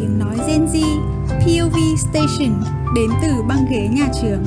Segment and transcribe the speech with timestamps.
[0.00, 0.78] tiếng nói Gen Z,
[1.28, 1.76] POV
[2.10, 2.62] Station
[2.94, 4.44] đến từ băng ghế nhà trường.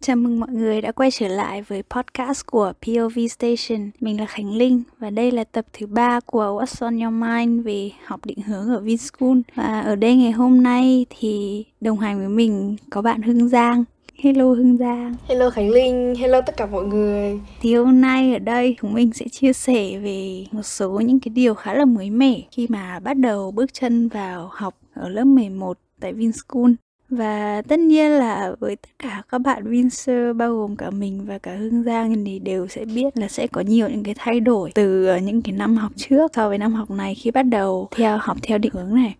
[0.00, 3.90] Chào mừng mọi người đã quay trở lại với podcast của POV Station.
[4.00, 7.66] Mình là Khánh Linh và đây là tập thứ ba của What's on Your Mind
[7.66, 9.38] về học định hướng ở Vinschool.
[9.54, 13.84] Và ở đây ngày hôm nay thì đồng hành với mình có bạn Hưng Giang.
[14.18, 15.14] Hello Hưng Giang.
[15.28, 17.40] Hello Khánh Linh, hello tất cả mọi người.
[17.60, 21.32] Thì hôm nay ở đây chúng mình sẽ chia sẻ về một số những cái
[21.34, 25.24] điều khá là mới mẻ Khi mà bắt đầu bước chân vào học ở lớp
[25.24, 26.70] 11 tại Vinschool.
[27.08, 31.38] Và tất nhiên là với tất cả các bạn Vincer bao gồm cả mình và
[31.38, 34.70] cả Hương Giang thì đều sẽ biết là sẽ có nhiều những cái thay đổi
[34.74, 38.18] từ những cái năm học trước so với năm học này khi bắt đầu theo
[38.20, 39.14] học theo định hướng này.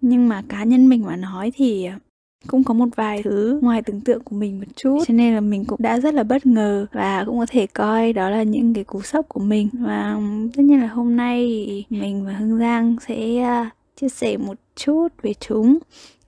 [0.00, 1.88] Nhưng mà cá nhân mình mà nói thì
[2.46, 4.98] cũng có một vài thứ ngoài tưởng tượng của mình một chút.
[5.06, 8.12] Cho nên là mình cũng đã rất là bất ngờ và cũng có thể coi
[8.12, 9.68] đó là những cái cú sốc của mình.
[9.72, 10.20] Và
[10.56, 11.44] tất nhiên là hôm nay
[11.90, 15.78] mình và hương giang sẽ à, chia sẻ một chút về chúng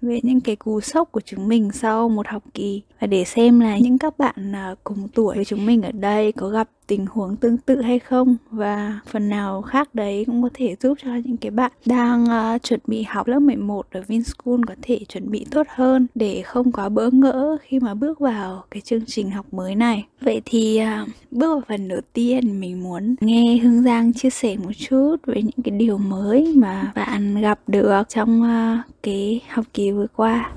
[0.02, 3.60] về những cái cú sốc của chúng mình sau một học kỳ và để xem
[3.60, 7.06] là những các bạn à, cùng tuổi với chúng mình ở đây có gặp tình
[7.06, 11.10] huống tương tự hay không và phần nào khác đấy cũng có thể giúp cho
[11.24, 15.30] những cái bạn đang uh, chuẩn bị học lớp 11 ở Vinschool có thể chuẩn
[15.30, 19.30] bị tốt hơn để không quá bỡ ngỡ khi mà bước vào cái chương trình
[19.30, 20.06] học mới này.
[20.20, 24.56] Vậy thì uh, bước vào phần đầu tiên mình muốn nghe Hương Giang chia sẻ
[24.56, 29.64] một chút về những cái điều mới mà bạn gặp được trong uh, cái học
[29.74, 30.52] kỳ vừa qua.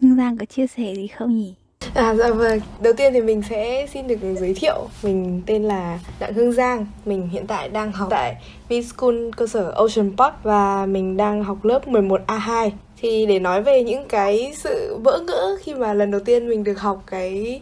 [0.00, 1.54] Hương Giang có chia sẻ gì không nhỉ?
[1.94, 5.98] À dạ vâng, đầu tiên thì mình sẽ xin được giới thiệu Mình tên là
[6.18, 8.36] Đặng Hương Giang Mình hiện tại đang học tại
[8.68, 12.70] V-School cơ sở Ocean Park Và mình đang học lớp 11A2
[13.00, 16.64] Thì để nói về những cái sự bỡ ngỡ khi mà lần đầu tiên mình
[16.64, 17.60] được học cái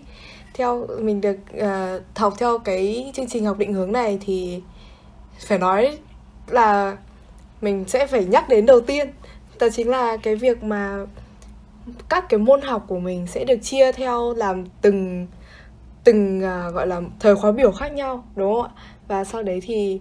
[0.55, 4.62] theo mình được uh, học theo cái chương trình học định hướng này thì
[5.47, 5.98] phải nói
[6.47, 6.97] là
[7.61, 9.08] mình sẽ phải nhắc đến đầu tiên
[9.62, 11.06] đó chính là cái việc mà
[12.08, 15.27] các cái môn học của mình sẽ được chia theo làm từng
[16.05, 18.70] từng uh, gọi là thời khóa biểu khác nhau đúng không ạ?
[19.08, 20.00] Và sau đấy thì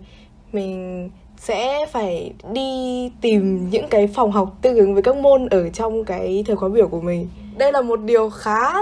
[0.51, 5.69] mình sẽ phải đi tìm những cái phòng học tương ứng với các môn ở
[5.69, 7.29] trong cái thời khóa biểu của mình.
[7.57, 8.73] Đây là một điều khá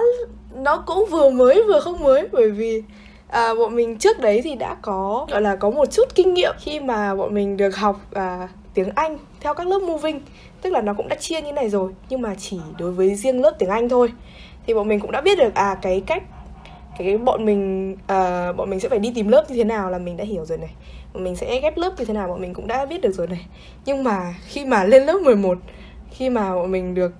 [0.55, 2.83] nó cũng vừa mới vừa không mới bởi vì
[3.27, 6.55] à, bọn mình trước đấy thì đã có gọi là có một chút kinh nghiệm
[6.59, 10.19] khi mà bọn mình được học à, tiếng Anh theo các lớp moving
[10.61, 13.41] tức là nó cũng đã chia như này rồi nhưng mà chỉ đối với riêng
[13.41, 14.11] lớp tiếng Anh thôi.
[14.67, 16.23] Thì bọn mình cũng đã biết được à cái cách
[16.99, 19.97] cái, bọn mình uh, bọn mình sẽ phải đi tìm lớp như thế nào là
[19.97, 20.69] mình đã hiểu rồi này.
[21.13, 23.27] Bọn mình sẽ ghép lớp như thế nào bọn mình cũng đã biết được rồi
[23.27, 23.45] này.
[23.85, 25.57] Nhưng mà khi mà lên lớp 11
[26.11, 27.11] khi mà bọn mình được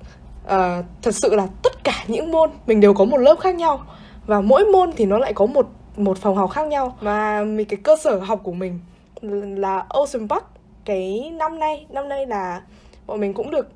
[0.46, 3.86] uh, thật sự là tất cả những môn mình đều có một lớp khác nhau.
[4.26, 5.68] Và mỗi môn thì nó lại có một
[5.98, 6.98] một phòng học khác nhau.
[7.02, 8.80] Và mình cái cơ sở học của mình
[9.58, 10.44] là Ocean Park.
[10.86, 12.62] Cái năm nay năm nay là
[13.09, 13.68] bọn mình cũng được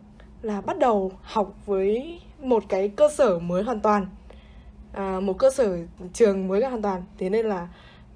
[0.41, 4.05] là bắt đầu học với một cái cơ sở mới hoàn toàn.
[4.93, 5.77] À, một cơ sở
[6.13, 7.03] trường mới hoàn toàn.
[7.17, 7.67] Thế nên là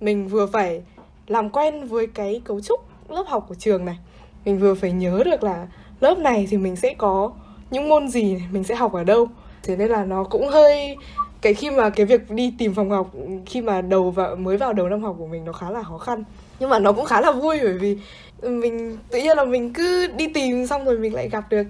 [0.01, 0.83] mình vừa phải
[1.28, 2.79] làm quen với cái cấu trúc
[3.09, 3.97] lớp học của trường này.
[4.45, 5.67] Mình vừa phải nhớ được là
[6.00, 7.31] lớp này thì mình sẽ có
[7.72, 9.28] những môn gì mình sẽ học ở đâu.
[9.63, 10.97] Thế nên là nó cũng hơi
[11.41, 13.11] cái khi mà cái việc đi tìm phòng học
[13.45, 15.97] khi mà đầu vào mới vào đầu năm học của mình nó khá là khó
[15.97, 16.23] khăn
[16.59, 17.97] nhưng mà nó cũng khá là vui bởi vì
[18.41, 21.66] mình tự nhiên là mình cứ đi tìm xong rồi mình lại gặp được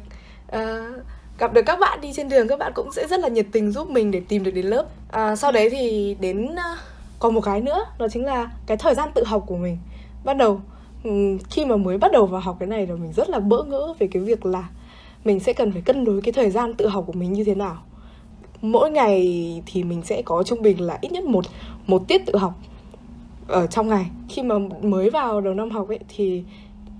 [0.55, 1.03] uh,
[1.39, 2.47] gặp được các bạn đi trên đường.
[2.47, 4.85] Các bạn cũng sẽ rất là nhiệt tình giúp mình để tìm được đến lớp.
[5.11, 6.79] À, sau đấy thì đến uh,
[7.19, 9.77] còn một cái nữa đó chính là cái thời gian tự học của mình.
[10.23, 10.61] Ban đầu
[11.03, 13.63] um, khi mà mới bắt đầu vào học cái này là mình rất là bỡ
[13.63, 14.69] ngỡ về cái việc là
[15.25, 17.55] mình sẽ cần phải cân đối cái thời gian tự học của mình như thế
[17.55, 17.77] nào.
[18.61, 19.21] Mỗi ngày
[19.65, 21.45] thì mình sẽ có trung bình là ít nhất một
[21.87, 22.53] một tiết tự học
[23.47, 24.05] ở trong ngày.
[24.29, 26.43] Khi mà mới vào đầu năm học ấy, thì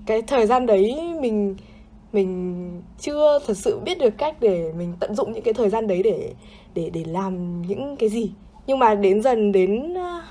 [0.06, 1.56] cái thời gian đấy mình
[2.14, 5.88] mình chưa thật sự biết được cách để mình tận dụng những cái thời gian
[5.88, 6.34] đấy để
[6.74, 8.32] để để làm những cái gì.
[8.68, 10.24] Nhưng mà đến dần đến à,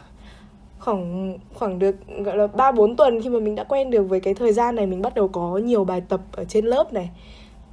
[0.78, 4.20] khoảng khoảng được, gọi là, ba bốn tuần khi mà mình đã quen được với
[4.20, 7.10] cái thời gian này, mình bắt đầu có nhiều bài tập ở trên lớp này.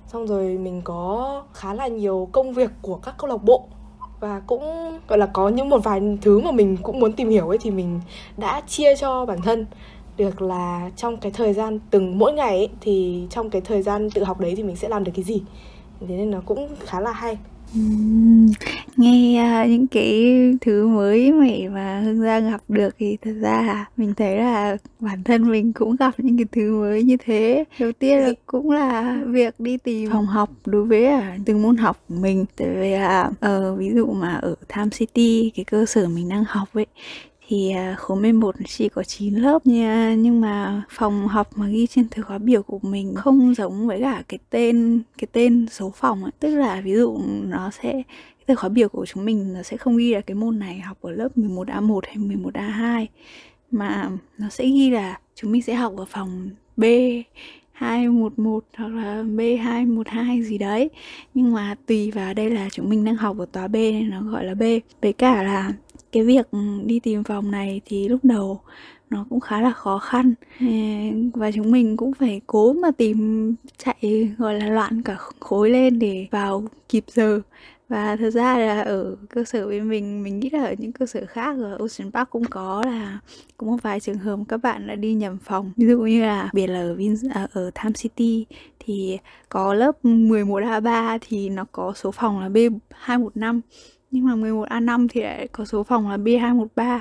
[0.07, 3.67] Xong rồi mình có khá là nhiều công việc của các câu lạc bộ
[4.23, 4.63] và cũng
[5.07, 7.71] gọi là có những một vài thứ mà mình cũng muốn tìm hiểu ấy thì
[7.71, 7.99] mình
[8.37, 9.65] đã chia cho bản thân.
[10.17, 14.09] Được là trong cái thời gian từng mỗi ngày ấy, thì trong cái thời gian
[14.09, 15.41] tự học đấy thì mình sẽ làm được cái gì.
[15.99, 17.37] Thế nên nó cũng khá là hay
[18.97, 23.85] nghe uh, những cái thứ mới mẻ mà hương giang gặp được thì thật ra
[23.97, 27.63] mình thấy là bản thân mình cũng gặp những cái thứ mới như thế.
[27.79, 31.77] Đầu tiên là cũng là việc đi tìm phòng học đối với à, từng môn
[31.77, 32.45] học của mình.
[32.57, 36.43] Tại vì là uh, ví dụ mà ở Tham City cái cơ sở mình đang
[36.47, 36.85] học ấy
[37.47, 41.87] thì à, khối 11 chỉ có 9 lớp nha, nhưng mà phòng học mà ghi
[41.87, 45.91] trên thư khóa biểu của mình không giống với cả cái tên cái tên số
[45.95, 46.31] phòng ấy.
[46.39, 48.03] tức là ví dụ nó sẽ,
[48.47, 50.97] cái khóa biểu của chúng mình nó sẽ không ghi là cái môn này học
[51.01, 53.05] ở lớp 11A1 hay 11A2
[53.71, 56.83] mà nó sẽ ghi là chúng mình sẽ học ở phòng B
[57.71, 60.89] 211 hoặc là B212 gì đấy
[61.33, 64.21] nhưng mà tùy vào đây là chúng mình đang học ở tòa B nên nó
[64.21, 64.63] gọi là B
[65.01, 65.71] với cả là
[66.13, 66.47] cái việc
[66.85, 68.61] đi tìm phòng này thì lúc đầu
[69.09, 70.33] nó cũng khá là khó khăn.
[71.33, 75.99] Và chúng mình cũng phải cố mà tìm chạy gọi là loạn cả khối lên
[75.99, 77.41] để vào kịp giờ.
[77.89, 81.05] Và thật ra là ở cơ sở bên mình mình nghĩ là ở những cơ
[81.05, 83.19] sở khác ở Ocean Park cũng có là
[83.57, 85.71] cũng một vài trường hợp các bạn đã đi nhầm phòng.
[85.77, 88.45] Ví dụ như là biệt là ở Vin à, ở Time City
[88.79, 89.17] thì
[89.49, 93.59] có lớp 11A3 thì nó có số phòng là B215
[94.13, 96.99] nhưng mà 11A5 thì lại có số phòng là B213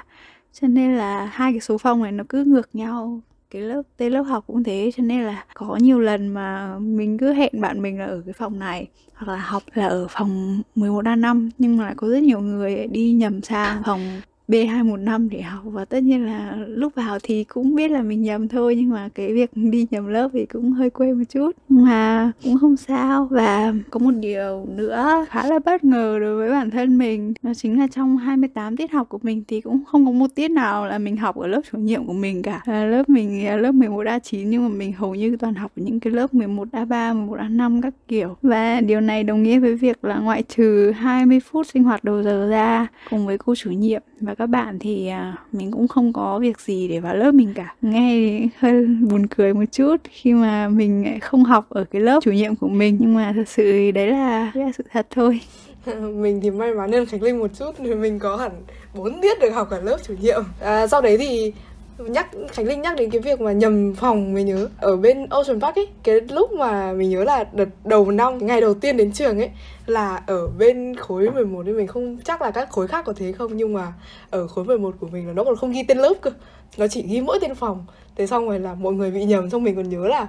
[0.53, 3.21] cho nên là hai cái số phòng này nó cứ ngược nhau.
[3.51, 4.91] Cái lớp, tên lớp học cũng thế.
[4.97, 8.33] Cho nên là có nhiều lần mà mình cứ hẹn bạn mình là ở cái
[8.33, 12.41] phòng này, hoặc là học là ở phòng 11A5 nhưng mà lại có rất nhiều
[12.41, 14.21] người đi nhầm sang phòng
[14.53, 15.63] B215 để học.
[15.65, 19.09] Và tất nhiên là lúc vào thì cũng biết là mình nhầm thôi nhưng mà
[19.15, 21.51] cái việc đi nhầm lớp thì cũng hơi quê một chút.
[21.69, 23.29] Mà cũng không sao.
[23.31, 27.35] Và có một điều nữa khá là bất ngờ đối với bản thân mình.
[27.43, 30.51] Đó chính là trong 28 tiết học của mình thì cũng không có một tiết
[30.51, 32.61] nào là mình học ở lớp chủ nhiệm của mình cả.
[32.65, 36.01] À, lớp mình à, lớp 11A9 nhưng mà mình hầu như toàn học ở những
[36.01, 38.37] cái lớp 11A3, 11A5 các kiểu.
[38.43, 42.23] Và điều này đồng nghĩa với việc là ngoại trừ 20 phút sinh hoạt đầu
[42.23, 45.89] giờ ra cùng với cô chủ nhiệm và các các bạn thì à, mình cũng
[45.89, 49.97] không có việc gì để vào lớp mình cả nghe hơi buồn cười một chút
[50.11, 52.97] khi mà mình không học ở cái lớp chủ nhiệm của mình.
[53.01, 55.41] Nhưng mà thật sự đấy là, đấy là sự thật thôi.
[56.15, 58.51] Mình thì may mắn hơn Khánh Linh một chút thì mình có hẳn
[58.95, 60.43] 4 tiết được học ở lớp chủ nhiệm.
[60.61, 61.53] À, sau đấy thì
[61.99, 64.69] nhắc Khánh Linh nhắc đến cái việc mà nhầm phòng mình nhớ.
[64.81, 68.61] Ở bên Ocean Park ấy cái lúc mà mình nhớ là đợt đầu năm ngày
[68.61, 69.51] đầu tiên đến trường ấy
[69.87, 73.33] là ở bên khối 11 thì mình không chắc là các khối khác có thế
[73.33, 73.93] không nhưng mà
[74.31, 76.31] ở khối 11 của mình là nó còn không ghi tên lớp cơ.
[76.77, 77.87] Nó chỉ ghi mỗi tên phòng.
[78.17, 80.29] Thế xong rồi là mọi người bị nhầm xong mình còn nhớ là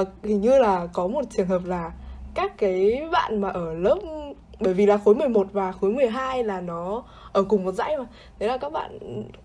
[0.00, 1.92] uh, hình như là có một trường hợp là
[2.34, 3.98] các cái bạn mà ở lớp
[4.60, 7.02] bởi vì là khối 11 và khối 12 là nó
[7.32, 8.04] ở cùng một dãy mà.
[8.38, 8.98] Thế là các bạn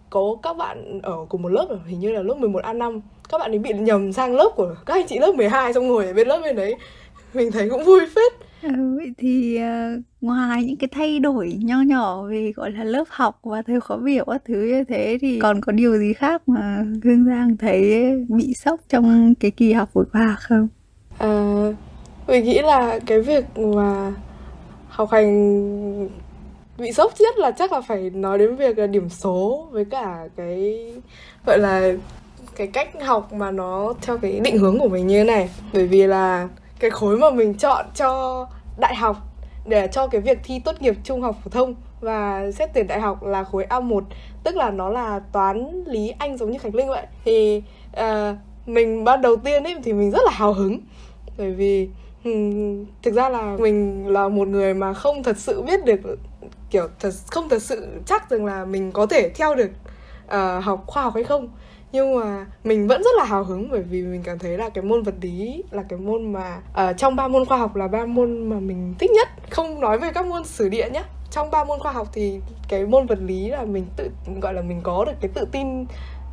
[0.09, 2.99] có các bạn ở cùng một lớp hình như là lớp 11 A5
[3.29, 6.05] các bạn ấy bị nhầm sang lớp của các anh chị lớp 12 xong ngồi
[6.05, 6.75] ở bên lớp bên đấy.
[7.33, 8.47] Mình thấy cũng vui phết.
[8.61, 13.39] Ừ, thì uh, ngoài những cái thay đổi nho nhỏ về gọi là lớp học
[13.43, 16.85] và theo khó biểu các thứ như thế thì còn có điều gì khác mà
[17.03, 20.67] Hương Giang thấy bị sốc trong cái kỳ học vừa qua không?
[21.17, 21.29] À,
[22.27, 24.13] mình nghĩ là cái việc mà
[24.87, 26.09] học hành
[26.77, 30.27] bị sốc nhất là chắc là phải nói đến việc là điểm số với cả
[30.35, 30.85] cái
[31.45, 31.91] gọi là
[32.55, 35.49] cái cách học mà nó theo cái định hướng của mình như thế này.
[35.73, 36.47] Bởi vì là
[36.79, 38.45] cái khối mà mình chọn cho
[38.77, 39.17] đại học
[39.65, 43.01] để cho cái việc thi tốt nghiệp trung học phổ thông và xét tuyển đại
[43.01, 44.01] học là khối A1
[44.43, 47.05] tức là nó là toán lý anh giống như Khánh Linh vậy.
[47.25, 47.63] Thì
[47.99, 50.79] uh, mình ban đầu tiên ấy thì mình rất là hào hứng.
[51.37, 51.89] Bởi vì
[52.23, 52.31] Ừ,
[53.03, 55.99] thực ra là mình là một người mà không thật sự biết được
[56.69, 59.69] kiểu thật không thật sự chắc rằng là mình có thể theo được
[60.25, 61.49] uh, học khoa học hay không.
[61.91, 64.83] Nhưng mà mình vẫn rất là hào hứng bởi vì mình cảm thấy là cái
[64.83, 68.05] môn vật lý là cái môn mà uh, trong ba môn khoa học là ba
[68.05, 69.27] môn mà mình thích nhất.
[69.49, 72.85] Không nói về các môn sử địa nhé trong ba môn khoa học thì cái
[72.85, 74.09] môn vật lý là mình tự
[74.41, 75.85] gọi là mình có được cái tự tin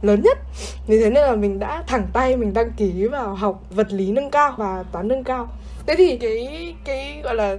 [0.03, 0.39] lớn nhất.
[0.87, 4.13] Vì thế nên là mình đã thẳng tay mình đăng ký vào học vật lý
[4.13, 5.49] nâng cao và toán nâng cao
[5.87, 7.57] thế thì cái cái gọi là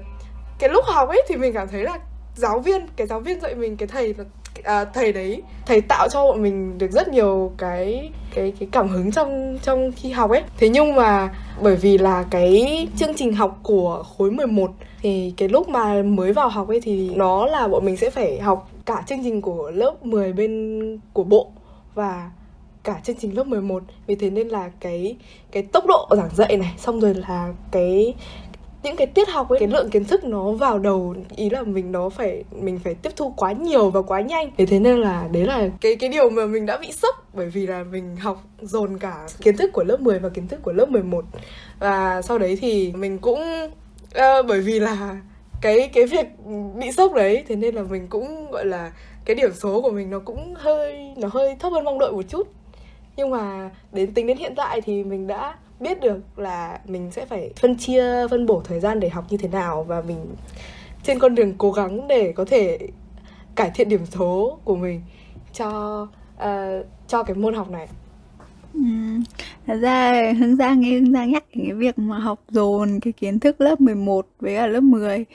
[0.59, 1.99] cái lúc học ấy thì mình cảm thấy là
[2.35, 4.23] giáo viên cái giáo viên dạy mình cái thầy là
[4.63, 8.87] à, thầy đấy thầy tạo cho bọn mình được rất nhiều cái cái cái cảm
[8.87, 10.43] hứng trong trong khi học ấy.
[10.57, 15.49] Thế nhưng mà bởi vì là cái chương trình học của khối 11 thì cái
[15.49, 19.03] lúc mà mới vào học ấy thì nó là bọn mình sẽ phải học cả
[19.07, 21.51] chương trình của lớp 10 bên của bộ
[21.95, 22.29] và
[22.85, 25.15] cả chương trình lớp 11 vì thế nên là cái
[25.51, 28.13] cái tốc độ giảng dạy này xong rồi là cái
[28.85, 31.91] những cái tiết học ấy cái lượng kiến thức nó vào đầu ý là mình
[31.91, 34.51] nó phải mình phải tiếp thu quá nhiều và quá nhanh.
[34.57, 37.15] Thế thế nên là đấy là cái cái điều mà mình đã bị sốc.
[37.33, 40.59] Bởi vì là mình học dồn cả kiến thức của lớp 10 và kiến thức
[40.63, 41.25] của lớp 11
[41.79, 43.41] và sau đấy thì mình cũng
[44.17, 45.17] uh, bởi vì là
[45.61, 46.27] cái cái việc
[46.75, 48.91] bị sốc đấy thế nên là mình cũng gọi là
[49.25, 52.25] cái điểm số của mình nó cũng hơi nó hơi thấp hơn mong đợi một
[52.29, 52.47] chút
[53.15, 57.25] nhưng mà đến tính đến hiện tại thì mình đã biết được là mình sẽ
[57.25, 60.25] phải phân chia phân bổ thời gian để học như thế nào và mình
[61.03, 62.79] trên con đường cố gắng để có thể
[63.55, 65.01] cải thiện điểm số của mình
[65.53, 66.01] cho
[66.37, 67.87] uh, cho cái môn học này
[68.75, 68.81] Ừ.
[69.67, 73.39] Thật ra Hương Giang nghe Hương Giang nhắc cái việc mà học dồn cái kiến
[73.39, 75.25] thức lớp 11 với cả lớp 10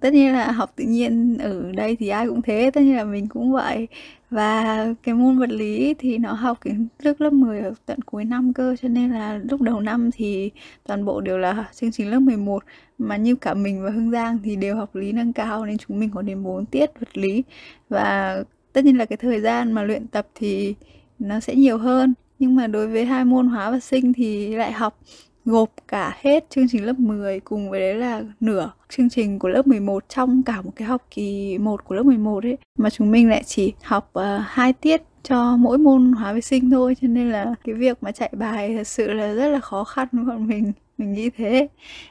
[0.00, 3.04] tất nhiên là học tự nhiên ở đây thì ai cũng thế tất nhiên là
[3.04, 3.88] mình cũng vậy
[4.30, 8.24] và cái môn vật lý thì nó học kiến thức lớp 10 ở tận cuối
[8.24, 10.50] năm cơ, cho nên là lúc đầu năm thì
[10.86, 12.64] toàn bộ đều là chương trình lớp 11
[12.98, 16.00] mà như cả mình và Hương Giang thì đều học lý nâng cao nên chúng
[16.00, 17.42] mình có đến 4 tiết vật lý.
[17.88, 18.36] Và
[18.72, 20.74] tất nhiên là cái thời gian mà luyện tập thì
[21.18, 22.14] nó sẽ nhiều hơn.
[22.38, 24.98] Nhưng mà đối với hai môn hóa và sinh thì lại học
[25.44, 29.48] gộp cả hết chương trình lớp 10 cùng với đấy là nửa chương trình của
[29.48, 32.58] lớp 11 trong cả một cái học kỳ 1 của lớp 11 ấy.
[32.78, 36.70] Mà chúng mình lại chỉ học uh, hai tiết cho mỗi môn hóa vệ sinh
[36.70, 39.84] thôi cho nên là cái việc mà chạy bài thật sự là rất là khó
[39.84, 40.72] khăn với bọn mình.
[40.98, 41.68] Mình nghĩ thế.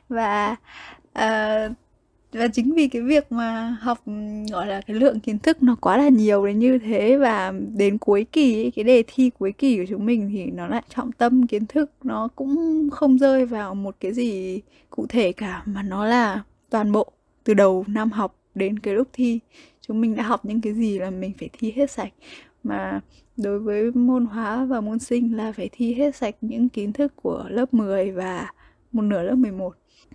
[0.10, 0.56] Và
[1.20, 1.72] uh,
[2.32, 3.98] và chính vì cái việc mà học
[4.52, 7.98] gọi là cái lượng kiến thức nó quá là nhiều đến như thế và đến
[7.98, 11.12] cuối kỳ ấy, cái đề thi cuối kỳ của chúng mình thì nó lại trọng
[11.12, 15.84] tâm kiến thức nó cũng không rơi vào một cái gì cụ thể cả mà
[15.84, 17.12] nó là toàn bộ
[17.44, 19.40] từ đầu năm học đến cái lúc thi.
[19.82, 22.14] Chúng mình đã học những cái gì là mình phải thi hết sạch.
[22.64, 23.02] Mà
[23.38, 27.14] đối với môn hóa và môn sinh là phải thi hết sạch những kiến thức
[27.16, 28.52] của lớp 10 và
[28.92, 29.74] một nửa lớp 11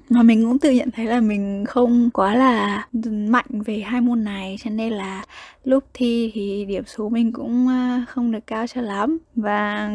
[0.09, 4.25] mà mình cũng tự nhận thấy là mình không quá là mạnh về hai môn
[4.25, 5.25] này cho nên là
[5.65, 9.19] lúc thi thì điểm số mình cũng à, không được cao cho lắm.
[9.35, 9.91] Và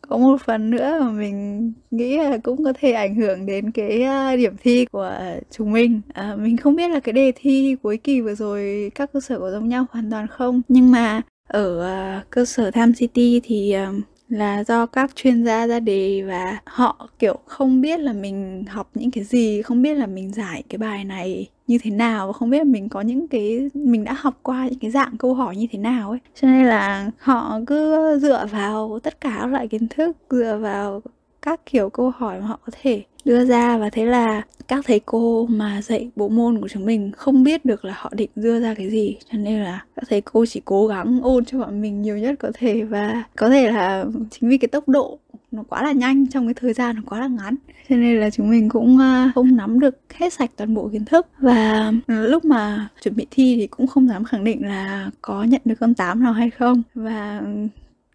[0.00, 4.02] có một phần nữa mà mình nghĩ là cũng có thể ảnh hưởng đến cái
[4.02, 5.18] à, điểm thi của
[5.50, 6.00] chúng mình.
[6.12, 9.38] À, mình không biết là cái đề thi cuối kỳ vừa rồi các cơ sở
[9.38, 10.62] có giống nhau hoàn toàn không?
[10.68, 15.66] Nhưng mà ở à, cơ sở Tham City thì uh, là do các chuyên gia
[15.66, 19.94] ra đề và họ, kiểu, không biết là mình học những cái gì, không biết
[19.94, 23.00] là mình giải cái bài này như thế nào và không biết là mình có
[23.00, 26.18] những cái, mình đã học qua những cái dạng câu hỏi như thế nào ấy.
[26.40, 31.02] Cho nên là họ cứ dựa vào tất cả các loại kiến thức, dựa vào
[31.42, 35.00] các kiểu câu hỏi mà họ có thể đưa ra và thế là các thầy
[35.06, 38.60] cô mà dạy bộ môn của chúng mình không biết được là họ định đưa
[38.60, 41.82] ra cái gì, cho nên là các thầy cô chỉ cố gắng ôn cho bọn
[41.82, 42.82] mình nhiều nhất có thể.
[42.82, 45.18] Và có thể là chính vì cái tốc độ
[45.50, 47.54] nó quá là nhanh, trong cái thời gian nó quá là ngắn,
[47.88, 51.04] cho nên là chúng mình cũng à, không nắm được hết sạch toàn bộ kiến
[51.04, 51.26] thức.
[51.38, 55.42] Và ừ, lúc mà chuẩn bị thi thì cũng không dám khẳng định là có
[55.44, 56.82] nhận được con tám nào hay không.
[56.94, 57.46] Và ừ,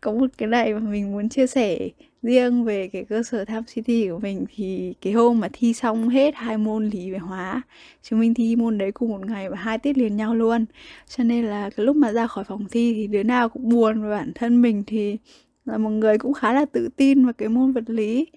[0.08, 1.90] có một cái này mà mình muốn chia sẻ
[2.22, 6.10] riêng về cái cơ sở Tham City của mình thì cái hôm mà thi xong
[6.10, 7.62] hết hai môn lý về hóa
[8.04, 10.66] chúng mình thi môn đấy cùng một ngày và hai tiết liền nhau luôn.
[11.08, 14.02] Cho nên là cái lúc mà ra khỏi phòng thi thì đứa nào cũng buồn
[14.02, 15.18] và bản thân mình thì
[15.66, 18.28] là một người cũng khá là tự tin vào cái môn vật lý.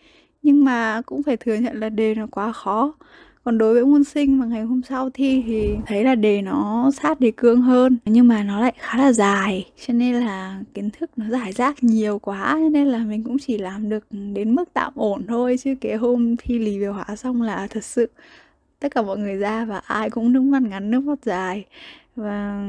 [0.43, 2.95] Nhưng mà cũng phải thừa nhận là đề nó quá khó
[3.45, 6.91] còn đối với môn sinh mà ngày hôm sau thi thì thấy là đề nó
[7.03, 9.71] sát đề cương hơn, nhưng mà nó lại khá là dài.
[9.87, 13.37] Cho nên là kiến thức nó giải rác nhiều quá, cho nên là mình cũng
[13.39, 15.57] chỉ làm được đến mức tạm ổn thôi.
[15.61, 18.11] Chứ cái hôm thi lý về hóa xong là thật sự
[18.81, 21.65] tất cả mọi người ra và ai cũng nước mắt ngắn, nước mắt dài.
[22.17, 22.65] Và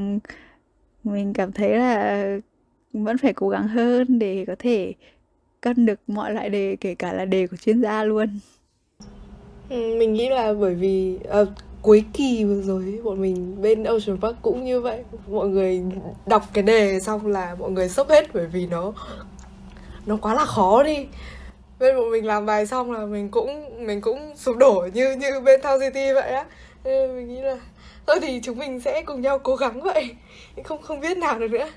[1.04, 2.25] mình cảm thấy là
[2.94, 4.94] vẫn phải cố gắng hơn để có thể
[5.62, 8.40] cân được mọi loại đề, kể cả là đề của chuyên gia luôn
[9.72, 11.48] mình nghĩ là bởi vì uh,
[11.82, 15.04] cuối kỳ vừa rồi bọn mình bên Ocean Park cũng như vậy.
[15.28, 15.84] Mọi người
[16.25, 18.94] đọc cái đề xong là mọi người sốc hết bởi vì nó
[20.06, 21.08] nó quá là khó đi.
[21.80, 25.40] Bên bọn mình làm bài xong là mình cũng mình cũng sụp đổ như như
[25.46, 26.46] bên Town City vậy á.
[26.84, 27.58] Nên mình nghĩ là
[28.08, 30.16] thôi thì chúng mình sẽ cùng nhau cố gắng vậy.
[30.63, 31.68] Không không biết nào được nữa.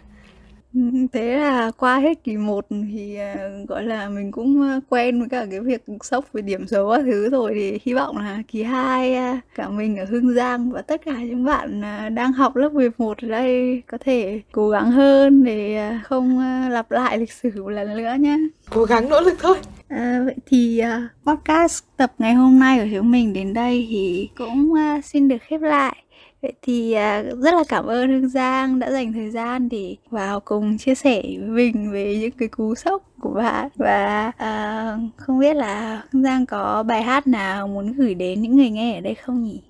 [1.12, 3.34] Thế là qua hết kỳ 1 thì, à,
[3.68, 7.02] gọi là, mình cũng, a, quen với cả cái việc sốc về điểm số các
[7.04, 10.82] thứ rồi, thì hy vọng là kỳ 2, a, cả mình ở Hương Giang và
[10.82, 14.90] tất cả những bạn, à, đang học lớp 11 ở đây có thể cố gắng
[14.90, 18.36] hơn để, à, không, a, lặp lại lịch sử một lần nữa nhá.
[18.70, 19.56] Cố gắng nỗ lực thôi.
[19.88, 24.28] À, vậy thì, à, podcast tập ngày hôm nay của chúng mình đến đây thì
[24.38, 26.03] cũng, a, xin được khép lại.
[26.44, 30.40] Vậy thì à, rất là cảm ơn Hương Giang đã dành thời gian để vào
[30.40, 33.68] cùng chia sẻ với mình về những cái cú sốc của bạn.
[33.76, 38.56] Và à, không biết là Hương Giang có bài hát nào muốn gửi đến những
[38.56, 39.60] người nghe ở đây không nhỉ?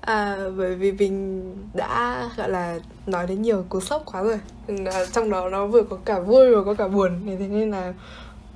[0.00, 4.38] À, bởi vì mình đã gọi là nói đến nhiều cú sốc quá rồi.
[5.12, 7.10] Trong đó nó vừa có cả vui vừa có cả buồn.
[7.26, 7.94] Thế nên là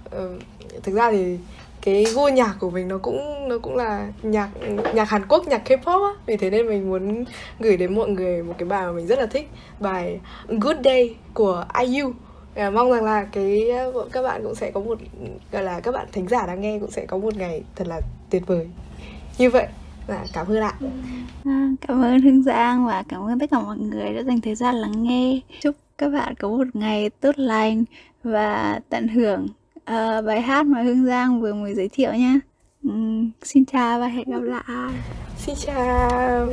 [0.06, 0.42] uh,
[0.82, 1.38] thực ra thì
[1.82, 4.48] cái gu nhạc của mình nó cũng nó cũng là nhạc
[4.94, 6.12] nhạc Hàn Quốc nhạc K-pop á.
[6.26, 7.24] Vì thế nên mình muốn
[7.60, 9.48] gửi đến mọi người một cái bài mà mình rất là thích
[9.80, 12.12] bài Good Day của IU
[12.54, 13.70] à, mong rằng là cái
[14.12, 14.98] các bạn cũng sẽ có một
[15.52, 18.00] gọi là các bạn thính giả đang nghe cũng sẽ có một ngày thật là
[18.30, 18.68] tuyệt vời.
[19.38, 19.66] Như vậy
[20.06, 20.74] và cảm ơn ạ.
[21.44, 24.54] À, cảm ơn Hương Giang và cảm ơn tất cả mọi người đã dành thời
[24.54, 25.40] gian lắng nghe.
[25.60, 27.84] Chúc các bạn có một ngày tốt lành
[28.24, 29.46] và tận hưởng
[29.90, 32.40] uh, bài hát mà Hương Giang vừa mới giới thiệu nha.
[32.82, 34.94] Um, xin chào và hẹn gặp lại.
[35.38, 36.48] Xin chào.